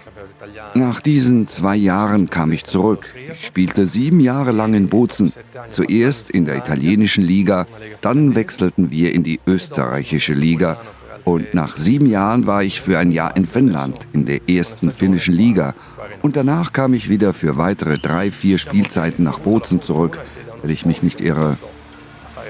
Nach 0.75 1.01
diesen 1.01 1.47
zwei 1.47 1.75
Jahren 1.75 2.29
kam 2.29 2.51
ich 2.51 2.65
zurück. 2.65 3.13
Ich 3.33 3.45
spielte 3.45 3.85
sieben 3.85 4.19
Jahre 4.19 4.51
lang 4.51 4.73
in 4.73 4.89
Bozen. 4.89 5.31
Zuerst 5.71 6.29
in 6.29 6.45
der 6.45 6.57
italienischen 6.57 7.23
Liga, 7.23 7.67
dann 8.01 8.35
wechselten 8.35 8.89
wir 8.91 9.13
in 9.13 9.23
die 9.23 9.39
österreichische 9.45 10.33
Liga. 10.33 10.79
Und 11.23 11.53
nach 11.53 11.77
sieben 11.77 12.07
Jahren 12.07 12.47
war 12.47 12.63
ich 12.63 12.81
für 12.81 12.97
ein 12.97 13.11
Jahr 13.11 13.37
in 13.37 13.45
Finnland, 13.45 14.07
in 14.13 14.25
der 14.25 14.49
ersten 14.49 14.91
finnischen 14.91 15.35
Liga. 15.35 15.73
Und 16.21 16.35
danach 16.35 16.73
kam 16.73 16.93
ich 16.93 17.09
wieder 17.09 17.33
für 17.33 17.57
weitere 17.57 17.97
drei, 17.97 18.31
vier 18.31 18.57
Spielzeiten 18.57 19.23
nach 19.23 19.39
Bozen 19.39 19.81
zurück, 19.81 20.19
wenn 20.61 20.71
ich 20.71 20.85
mich 20.85 21.03
nicht 21.03 21.21
irre. 21.21 21.57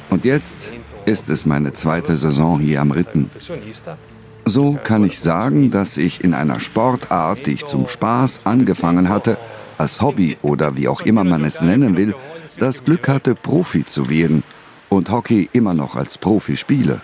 Und 0.10 0.26
jetzt 0.26 0.72
ist 1.06 1.30
es 1.30 1.46
meine 1.46 1.74
zweite 1.74 2.16
Saison 2.16 2.60
hier 2.60 2.82
am 2.82 2.92
Ritten. 2.92 3.30
So 4.46 4.78
kann 4.84 5.06
ich 5.06 5.20
sagen, 5.20 5.72
dass 5.72 5.98
ich 5.98 6.24
in 6.24 6.34
einer 6.34 6.60
Sportart, 6.60 7.46
die 7.46 7.54
ich 7.54 7.66
zum 7.66 7.88
Spaß 7.88 8.42
angefangen 8.46 9.08
hatte, 9.08 9.38
als 9.78 10.02
Hobby 10.02 10.38
oder 10.42 10.76
wie 10.76 10.88
auch 10.88 11.02
immer 11.02 11.24
man 11.24 11.46
es 11.46 11.62
nennen 11.62 11.96
will, 11.98 12.14
das 12.58 12.84
Glück 12.84 13.08
hatte, 13.08 13.36
Profi 13.36 13.86
zu 13.86 14.10
werden 14.10 14.44
und 14.90 15.10
Hockey 15.10 15.50
immer 15.54 15.74
noch 15.74 15.96
als 15.96 16.18
Profi 16.18 16.58
spiele. 16.58 17.02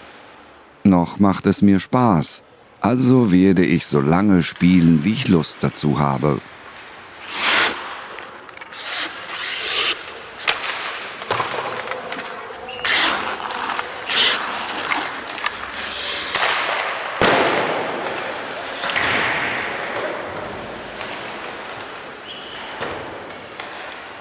Noch 0.84 1.20
macht 1.20 1.46
es 1.48 1.62
mir 1.62 1.80
Spaß, 1.80 2.44
also 2.82 3.32
werde 3.32 3.66
ich 3.66 3.86
so 3.86 4.02
lange 4.02 4.44
spielen, 4.44 5.04
wie 5.04 5.14
ich 5.14 5.28
Lust 5.28 5.64
dazu 5.64 6.00
habe. 6.00 6.40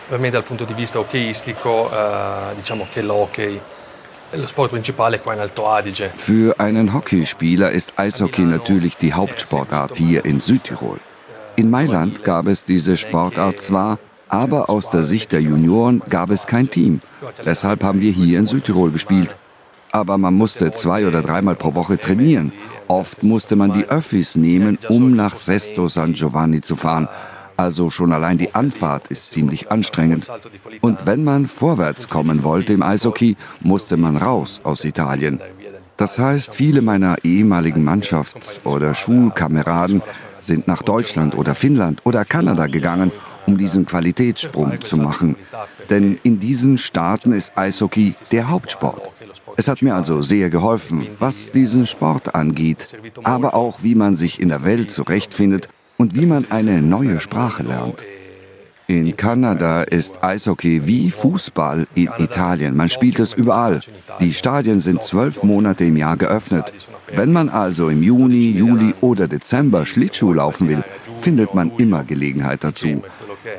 Per 0.09 0.19
me 0.19 0.31
dal 0.31 0.43
punto 0.43 0.65
di 0.65 0.73
vista 0.73 0.99
hockeyistico 0.99 1.91
eh, 1.91 2.55
diciamo 2.57 2.87
che 2.91 3.03
l'hockey. 3.03 3.61
Für 6.17 6.55
einen 6.59 6.93
Hockeyspieler 6.93 7.71
ist 7.73 7.93
Eishockey 7.97 8.45
natürlich 8.45 8.97
die 8.97 9.15
Hauptsportart 9.15 9.97
hier 9.97 10.25
in 10.27 10.41
Südtirol. 10.41 10.99
In 11.57 11.71
Mailand 11.71 12.25
gab 12.25 12.47
es 12.47 12.65
diese 12.65 12.97
Sportart 12.99 13.61
zwar, 13.61 13.99
aber 14.29 14.69
aus 14.69 14.91
der 14.91 15.03
Sicht 15.03 15.33
der 15.33 15.41
Junioren 15.41 16.03
gab 16.09 16.31
es 16.31 16.47
kein 16.47 16.69
Team. 16.69 17.01
Deshalb 17.45 17.83
haben 17.83 18.03
wir 18.03 18.13
hier 18.13 18.39
in 18.39 18.47
Südtirol 18.47 18.91
gespielt. 18.91 19.35
Aber 19.93 20.19
man 20.19 20.35
musste 20.35 20.73
zwei 20.73 21.07
oder 21.07 21.23
dreimal 21.23 21.55
pro 21.55 21.75
Woche 21.75 21.99
trainieren. 21.99 22.53
Oft 22.87 23.23
musste 23.23 23.57
man 23.57 23.73
die 23.73 23.89
Öffis 23.89 24.37
nehmen, 24.37 24.79
um 24.89 25.15
nach 25.15 25.37
Sesto 25.37 25.89
San 25.89 26.13
Giovanni 26.13 26.61
zu 26.61 26.77
fahren. 26.77 27.09
Also 27.59 27.91
schon 27.91 28.13
allein 28.13 28.39
die 28.39 28.55
Anfahrt 28.55 29.09
ist 29.09 29.33
ziemlich 29.33 29.73
anstrengend. 29.73 30.31
Und 30.81 31.07
wenn 31.07 31.25
man 31.25 31.49
vorwärts 31.49 32.09
kommen 32.09 32.45
wollte 32.45 32.73
im 32.73 32.85
Eishockey, 32.85 33.37
musste 33.61 33.97
man 33.97 34.17
raus 34.17 34.61
aus 34.63 34.85
Italien. 34.85 35.41
Das 35.97 36.21
heißt, 36.21 36.55
viele 36.55 36.83
meiner 36.83 37.17
ehemaligen 37.25 37.83
Mannschafts- 37.83 38.65
oder 38.65 38.95
Schulkameraden 38.95 40.03
sind 40.39 40.69
nach 40.69 40.83
Deutschland 40.83 41.37
oder 41.37 41.57
Finnland 41.57 42.01
oder 42.05 42.25
Kanada 42.25 42.69
gegangen, 42.69 43.11
um 43.49 43.59
diesen 43.59 43.87
Qualitätssprung 43.87 44.81
zu 44.81 44.97
machen. 44.97 45.35
Denn 45.91 46.21
in 46.23 46.39
diesen 46.39 46.79
Staaten 46.79 47.33
ist 47.33 47.59
Eishockey 47.59 48.15
der 48.31 48.49
Hauptsport. 48.51 49.11
Es 49.57 49.67
hat 49.67 49.83
mir 49.83 49.97
also 49.97 50.23
sehr 50.23 50.49
geholfen, 50.49 51.09
was 51.19 51.51
diesen 51.51 51.89
Sport 51.89 52.37
angeht, 52.37 52.97
aber 53.25 53.57
auch 53.57 53.81
wie 53.83 53.97
man 53.97 54.15
sich 54.15 54.39
in 54.39 54.49
der 54.49 54.65
Welt 54.65 54.93
zurechtfindet 54.93 55.69
und 55.99 56.15
wie 56.15 56.27
man 56.27 56.47
eine 56.51 56.81
neue 56.81 57.21
Sprache 57.21 57.63
lernt. 57.63 58.03
In 58.87 59.15
Kanada 59.17 59.83
ist 59.83 60.25
Eishockey 60.25 60.87
wie 60.87 61.11
Fußball 61.11 61.87
in 61.95 62.09
Italien. 62.19 62.75
Man 62.75 62.89
spielt 62.89 63.19
es 63.19 63.35
überall. 63.35 63.81
Die 64.19 64.33
Stadien 64.33 64.81
sind 64.81 65.03
zwölf 65.03 65.43
Monate 65.43 65.85
im 65.85 65.99
Jahr 65.99 66.17
geöffnet. 66.17 66.73
Wenn 67.15 67.31
man 67.31 67.51
also 67.51 67.91
im 67.91 68.03
Juni, 68.03 68.53
Juli 68.53 68.95
oder 69.03 69.29
Dezember 69.29 69.85
Schlittschuh 69.85 70.33
laufen 70.33 70.71
will, 70.71 70.83
findet 71.21 71.55
man 71.55 71.71
immer 71.77 72.03
Gelegenheit 72.05 72.65
dazu. 72.65 73.03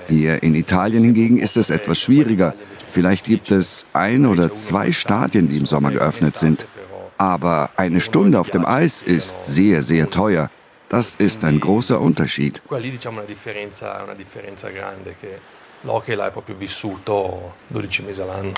Hier 0.08 0.42
in 0.42 0.56
Italien 0.56 1.04
hingegen 1.04 1.38
ist 1.38 1.58
es 1.58 1.70
etwas 1.70 2.00
schwieriger. 2.00 2.56
Vielleicht 2.92 3.26
gibt 3.26 3.52
es 3.52 3.86
ein 3.94 4.26
oder 4.26 4.52
zwei 4.54 4.92
Stadien, 4.92 5.48
die 5.48 5.58
im 5.58 5.68
Sommer 5.68 5.92
geöffnet 5.92 6.38
sind. 6.38 6.66
Aber 7.20 7.70
eine 7.78 8.02
Stunde 8.02 8.40
auf 8.40 8.50
dem 8.50 8.66
Eis 8.66 9.04
ist 9.04 9.46
sehr, 9.46 9.84
sehr 9.84 10.10
teuer. 10.10 10.50
Das 10.90 11.14
ist 11.14 11.44
ein 11.44 11.60
großer 11.60 12.02
Unterschied. 12.02 12.64
Lì 12.80 12.90
diciamo 12.90 13.20
una 13.20 13.28
differenza, 13.28 14.02
una 14.02 14.16
differenza 14.16 14.70
grande 14.70 15.16
che 15.20 15.40
l'hockey 15.82 16.16
l'hai 16.16 16.32
proprio 16.32 16.56
vissuto 16.56 17.54
12 17.68 18.02
mesi 18.02 18.22
all'anno. 18.22 18.54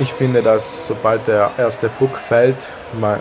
Ich 0.00 0.12
finde, 0.12 0.42
dass 0.42 0.86
sobald 0.86 1.26
der 1.26 1.50
erste 1.58 1.88
Puck 1.88 2.16
fällt, 2.16 2.70
man, 3.00 3.18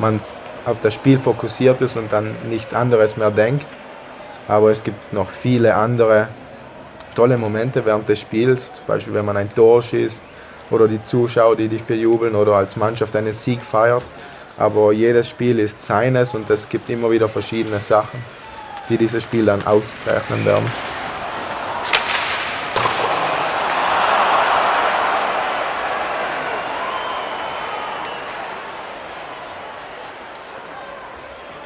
man 0.00 0.20
auf 0.64 0.80
das 0.80 0.94
Spiel 0.94 1.16
fokussiert 1.16 1.80
ist 1.80 1.96
und 1.96 2.12
dann 2.12 2.34
nichts 2.48 2.74
anderes 2.74 3.16
mehr 3.16 3.30
denkt. 3.30 3.68
Aber 4.48 4.70
es 4.70 4.82
gibt 4.82 5.12
noch 5.12 5.30
viele 5.30 5.76
andere 5.76 6.28
tolle 7.14 7.38
Momente 7.38 7.84
während 7.84 8.08
des 8.08 8.20
Spiels, 8.20 8.72
zum 8.72 8.86
Beispiel 8.86 9.14
wenn 9.14 9.24
man 9.24 9.36
ein 9.36 9.52
Tor 9.54 9.80
schießt 9.80 10.24
oder 10.70 10.88
die 10.88 11.02
Zuschauer, 11.02 11.54
die 11.54 11.68
dich 11.68 11.84
bejubeln 11.84 12.34
oder 12.34 12.54
als 12.54 12.76
Mannschaft 12.76 13.14
einen 13.14 13.32
Sieg 13.32 13.62
feiert. 13.62 14.04
Aber 14.58 14.92
jedes 14.92 15.28
Spiel 15.28 15.60
ist 15.60 15.80
seines 15.80 16.34
und 16.34 16.50
es 16.50 16.68
gibt 16.68 16.90
immer 16.90 17.10
wieder 17.10 17.28
verschiedene 17.28 17.80
Sachen, 17.80 18.24
die 18.88 18.96
dieses 18.96 19.22
Spiel 19.22 19.44
dann 19.44 19.64
auszeichnen 19.66 20.44
werden. 20.44 20.95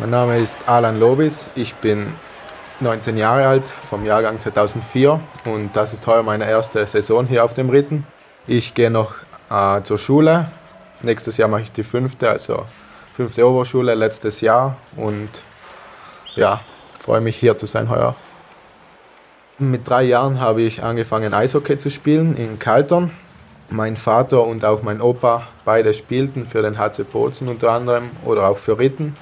Mein 0.00 0.08
Name 0.08 0.38
ist 0.38 0.66
Alan 0.66 0.98
Lobis, 0.98 1.50
ich 1.54 1.74
bin 1.74 2.06
19 2.80 3.18
Jahre 3.18 3.46
alt, 3.46 3.68
vom 3.68 4.02
Jahrgang 4.02 4.40
2004 4.40 5.20
und 5.44 5.76
das 5.76 5.92
ist 5.92 6.06
heuer 6.06 6.22
meine 6.22 6.48
erste 6.48 6.86
Saison 6.86 7.26
hier 7.26 7.44
auf 7.44 7.52
dem 7.52 7.68
Ritten. 7.68 8.06
Ich 8.46 8.72
gehe 8.72 8.90
noch 8.90 9.16
äh, 9.50 9.82
zur 9.82 9.98
Schule. 9.98 10.50
Nächstes 11.02 11.36
Jahr 11.36 11.50
mache 11.50 11.60
ich 11.60 11.72
die 11.72 11.82
fünfte, 11.82 12.30
also 12.30 12.64
fünfte 13.12 13.46
Oberschule 13.46 13.94
letztes 13.94 14.40
Jahr 14.40 14.78
und 14.96 15.44
ja, 16.34 16.62
freue 16.98 17.20
mich 17.20 17.36
hier 17.36 17.58
zu 17.58 17.66
sein 17.66 17.90
heuer. 17.90 18.16
Mit 19.58 19.86
drei 19.86 20.04
Jahren 20.04 20.40
habe 20.40 20.62
ich 20.62 20.82
angefangen 20.82 21.34
Eishockey 21.34 21.76
zu 21.76 21.90
spielen 21.90 22.38
in 22.38 22.58
Kaltern. 22.58 23.10
Mein 23.68 23.98
Vater 23.98 24.44
und 24.44 24.64
auch 24.64 24.82
mein 24.82 25.02
Opa 25.02 25.46
beide 25.66 25.92
spielten 25.92 26.46
für 26.46 26.62
den 26.62 26.78
HC 26.78 27.04
Bozen 27.04 27.48
unter 27.48 27.72
anderem 27.72 28.10
oder 28.24 28.48
auch 28.48 28.56
für 28.56 28.78
Ritten. 28.78 29.14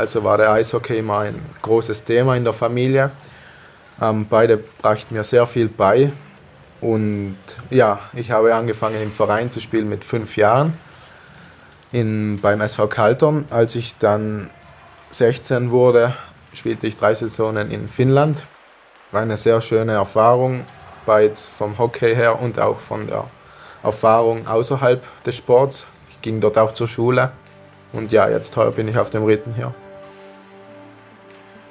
Also 0.00 0.24
war 0.24 0.38
der 0.38 0.50
Eishockey 0.52 0.96
immer 0.96 1.18
ein 1.18 1.38
großes 1.60 2.04
Thema 2.04 2.34
in 2.34 2.42
der 2.42 2.54
Familie. 2.54 3.10
Ähm, 4.00 4.26
beide 4.30 4.56
brachten 4.56 5.14
mir 5.14 5.24
sehr 5.24 5.44
viel 5.44 5.68
bei. 5.68 6.10
Und 6.80 7.36
ja, 7.68 7.98
ich 8.14 8.30
habe 8.30 8.54
angefangen 8.54 9.02
im 9.02 9.12
Verein 9.12 9.50
zu 9.50 9.60
spielen 9.60 9.90
mit 9.90 10.02
fünf 10.02 10.38
Jahren 10.38 10.72
in, 11.92 12.40
beim 12.40 12.62
SV 12.62 12.86
Kaltern. 12.86 13.44
Als 13.50 13.76
ich 13.76 13.98
dann 13.98 14.48
16 15.10 15.70
wurde, 15.70 16.14
spielte 16.54 16.86
ich 16.86 16.96
drei 16.96 17.12
Saisonen 17.12 17.70
in 17.70 17.86
Finnland. 17.86 18.46
War 19.10 19.20
eine 19.20 19.36
sehr 19.36 19.60
schöne 19.60 19.92
Erfahrung, 19.92 20.64
beides 21.04 21.46
vom 21.46 21.76
Hockey 21.76 22.14
her 22.14 22.40
und 22.40 22.58
auch 22.58 22.80
von 22.80 23.06
der 23.06 23.26
Erfahrung 23.82 24.46
außerhalb 24.46 25.04
des 25.24 25.36
Sports. 25.36 25.86
Ich 26.08 26.22
ging 26.22 26.40
dort 26.40 26.56
auch 26.56 26.72
zur 26.72 26.88
Schule. 26.88 27.32
Und 27.92 28.12
ja, 28.12 28.30
jetzt 28.30 28.56
bin 28.76 28.88
ich 28.88 28.96
auf 28.96 29.10
dem 29.10 29.24
Ritten 29.24 29.52
hier. 29.52 29.74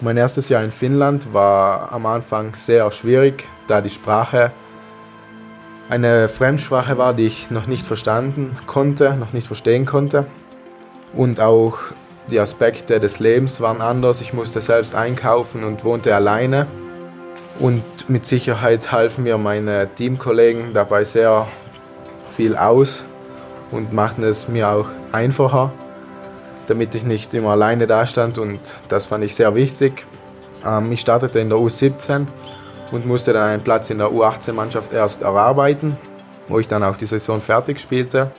Mein 0.02 0.16
erstes 0.16 0.48
Jahr 0.48 0.64
in 0.64 0.72
Finnland 0.72 1.34
war 1.34 1.92
am 1.92 2.06
Anfang 2.06 2.56
sehr 2.56 2.90
schwierig, 2.90 3.50
da 3.68 3.82
die 3.82 3.90
Sprache 3.90 4.54
eine 5.90 6.30
Fremdsprache 6.30 6.98
war, 6.98 7.14
die 7.14 7.26
ich 7.26 7.52
noch 7.52 7.68
nicht 7.68 7.86
verstanden 7.86 8.56
konnte, 8.66 9.16
noch 9.16 9.34
nicht 9.34 9.48
verstehen 9.48 9.86
konnte. 9.86 10.26
Und 11.14 11.42
auch 11.42 11.80
die 12.30 12.40
Aspekte 12.40 13.02
des 13.02 13.20
Lebens 13.20 13.60
waren 13.60 13.82
anders. 13.82 14.22
Ich 14.22 14.34
musste 14.34 14.62
selbst 14.62 14.96
einkaufen 14.96 15.66
und 15.66 15.84
wohnte 15.84 16.16
alleine. 16.16 16.68
Und 17.60 17.84
mit 18.10 18.26
Sicherheit 18.26 18.94
halfen 18.94 19.26
mir 19.26 19.38
meine 19.38 19.94
Teamkollegen 19.96 20.74
dabei 20.74 21.04
sehr 21.04 21.46
viel 22.32 22.56
aus 22.56 23.04
und 23.72 23.92
machten 23.92 24.24
es 24.24 24.48
mir 24.48 24.70
auch 24.70 24.88
einfacher 25.12 25.74
damit 26.70 26.94
ich 26.96 27.06
nicht 27.06 27.34
immer 27.34 27.52
alleine 27.52 27.88
da 27.88 28.06
stand 28.06 28.38
und 28.38 28.78
das 28.88 29.06
fand 29.06 29.24
ich 29.24 29.36
sehr 29.36 29.56
wichtig. 29.56 30.06
Ähm, 30.66 30.92
ich 30.92 31.02
startete 31.02 31.40
in 31.40 31.50
der 31.50 31.58
U17 31.58 32.28
und 32.92 33.06
musste 33.06 33.34
dann 33.34 33.50
einen 33.50 33.64
Platz 33.64 33.90
in 33.90 33.98
der 33.98 34.08
U18-Mannschaft 34.08 34.94
erst 34.94 35.22
erarbeiten, 35.22 35.98
wo 36.48 36.60
ich 36.60 36.68
dann 36.68 36.84
auch 36.84 36.96
die 36.96 37.06
Saison 37.06 37.42
fertig 37.42 37.80
spielte. 37.80 38.32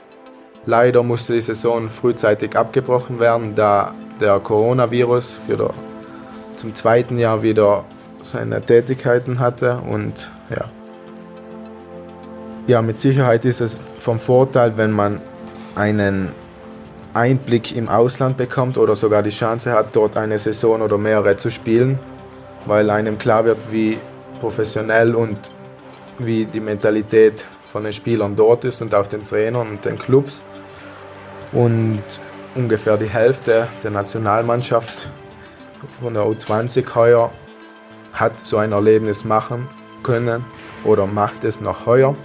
Leider 0.65 1.03
musste 1.03 1.33
die 1.33 1.41
Saison 1.41 1.89
frühzeitig 1.89 2.55
abgebrochen 2.55 3.19
werden, 3.19 3.55
da 3.55 3.93
der 4.19 4.39
Coronavirus 4.39 5.39
für 5.47 5.73
zum 6.55 6.75
zweiten 6.75 7.17
Jahr 7.17 7.41
wieder 7.41 7.83
seine 8.21 8.61
Tätigkeiten 8.61 9.39
hatte 9.39 9.81
und 9.89 10.29
ja. 10.49 10.65
Ja, 12.67 12.81
mit 12.83 12.99
Sicherheit 12.99 13.43
ist 13.45 13.59
es 13.59 13.81
vom 13.97 14.19
Vorteil, 14.19 14.77
wenn 14.77 14.91
man 14.91 15.19
einen 15.75 16.31
Einblick 17.13 17.75
im 17.75 17.89
Ausland 17.89 18.37
bekommt 18.37 18.77
oder 18.77 18.95
sogar 18.95 19.23
die 19.23 19.29
Chance 19.29 19.71
hat, 19.71 19.95
dort 19.95 20.17
eine 20.17 20.37
Saison 20.37 20.81
oder 20.81 20.97
mehrere 20.97 21.35
zu 21.35 21.49
spielen, 21.49 21.99
weil 22.65 22.89
einem 22.89 23.17
klar 23.17 23.45
wird, 23.45 23.71
wie 23.71 23.97
professionell 24.39 25.15
und 25.15 25.51
wie 26.19 26.45
die 26.45 26.59
Mentalität 26.59 27.47
von 27.63 27.83
den 27.83 27.93
Spielern 27.93 28.35
dort 28.35 28.65
ist 28.65 28.81
und 28.81 28.93
auch 28.95 29.07
den 29.07 29.25
Trainern 29.25 29.69
und 29.69 29.85
den 29.85 29.97
Clubs. 29.97 30.43
Und 31.51 32.03
ungefähr 32.55 32.97
die 32.97 33.09
Hälfte 33.09 33.67
der 33.83 33.91
Nationalmannschaft 33.91 35.09
von 35.89 36.13
der 36.13 36.23
U20 36.23 36.95
heuer 36.95 37.31
hat 38.13 38.39
so 38.39 38.57
ein 38.57 38.71
Erlebnis 38.71 39.25
machen 39.25 39.67
können 40.03 40.45
oder 40.83 41.07
macht 41.07 41.43
es 41.43 41.61
noch 41.61 41.85
heuer. 41.85 42.15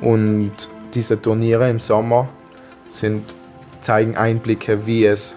Und 0.00 0.52
diese 0.94 1.20
Turniere 1.20 1.68
im 1.68 1.78
Sommer 1.78 2.28
sind 2.88 3.34
zeigen 3.80 4.16
Einblicke, 4.16 4.86
wie 4.86 5.06
es 5.06 5.36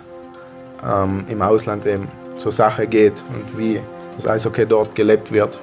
ähm, 0.85 1.25
im 1.29 1.41
Ausland 1.41 1.85
eben 1.85 2.07
zur 2.37 2.51
Sache 2.51 2.87
geht 2.87 3.23
und 3.33 3.57
wie 3.57 3.81
das 4.15 4.27
Eishockey 4.27 4.65
dort 4.65 4.95
gelebt 4.95 5.31
wird. 5.31 5.59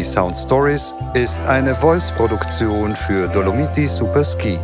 Dolomiti 0.00 0.04
Sound 0.04 0.36
Stories 0.36 0.94
ist 1.12 1.38
eine 1.40 1.74
Voice-Produktion 1.74 2.96
für 2.96 3.28
Dolomiti 3.28 3.86
Super 3.86 4.24
Ski. 4.24 4.58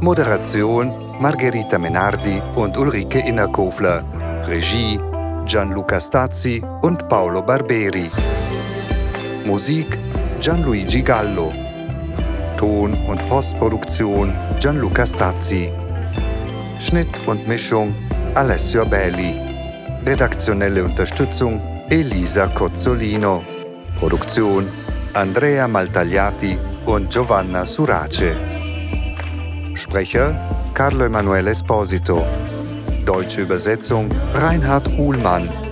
Moderation 0.00 0.92
Margherita 1.20 1.78
Menardi 1.78 2.40
und 2.54 2.74
Ulrike 2.76 3.18
Innerkofler. 3.18 4.02
Regie 4.46 4.98
Gianluca 5.44 6.00
Stazzi 6.00 6.62
und 6.80 7.06
Paolo 7.08 7.42
Barberi. 7.42 8.10
Musik 9.44 9.98
Gianluigi 10.40 11.02
Gallo. 11.02 11.52
Ton- 12.56 12.96
und 13.08 13.28
Postproduktion 13.28 14.32
Gianluca 14.58 15.06
Stazzi. 15.06 15.70
Schnitt 16.80 17.08
und 17.26 17.46
Mischung 17.46 17.94
Alessio 18.34 18.86
Belli. 18.86 19.34
Redaktionelle 20.06 20.82
Unterstützung 20.82 21.60
Elisa 21.90 22.46
Cozzolino. 22.46 23.57
Produktion 23.98 24.68
Andrea 25.12 25.66
Maltagliati 25.66 26.56
und 26.86 27.10
Giovanna 27.10 27.66
Surace. 27.66 28.36
Sprecher 29.74 30.34
Carlo 30.72 31.04
Emanuele 31.04 31.50
Esposito. 31.50 32.24
Deutsche 33.04 33.42
Übersetzung 33.42 34.08
Reinhard 34.34 34.86
Uhlmann. 34.98 35.67